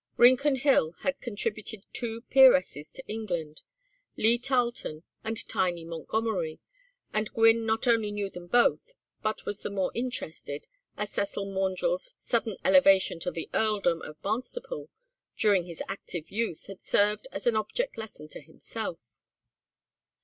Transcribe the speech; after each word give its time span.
Rincon 0.17 0.55
Hill 0.55 0.93
had 1.03 1.21
contributed 1.21 1.85
two 1.93 2.21
peeresses 2.31 2.91
to 2.93 3.05
England, 3.07 3.61
Lee 4.17 4.39
Tarlton 4.39 5.03
and 5.23 5.47
Tiny 5.47 5.85
Montgomery, 5.85 6.59
and 7.13 7.31
Gwynne 7.33 7.67
not 7.67 7.85
only 7.87 8.11
knew 8.11 8.27
them 8.27 8.47
both, 8.47 8.95
but 9.21 9.45
was 9.45 9.61
the 9.61 9.69
more 9.69 9.91
interested, 9.93 10.65
as 10.97 11.11
Cecil 11.11 11.45
Maundrell's 11.45 12.15
sudden 12.17 12.57
elevation 12.65 13.19
to 13.19 13.29
the 13.29 13.47
earldom 13.53 14.01
of 14.01 14.19
Barnstaple 14.23 14.89
during 15.37 15.65
his 15.65 15.83
active 15.87 16.31
youth 16.31 16.65
had 16.65 16.81
served 16.81 17.27
as 17.31 17.45
an 17.45 17.55
object 17.55 17.95
lesson 17.95 18.27
to 18.29 18.41
himself. 18.41 19.19